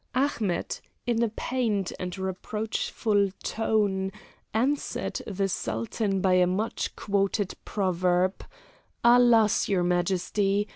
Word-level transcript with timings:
Ahmet, 0.15 0.81
in 1.05 1.21
a 1.21 1.29
pained 1.29 1.93
and 1.99 2.17
reproachful 2.17 3.29
tone, 3.43 4.11
answered 4.51 5.21
the 5.27 5.47
Sultan 5.47 6.21
by 6.21 6.33
a 6.33 6.47
much 6.47 6.95
quoted 6.95 7.53
proverb: 7.65 8.43
"Alas! 9.03 9.69
Your 9.69 9.83
Majesty! 9.83 10.67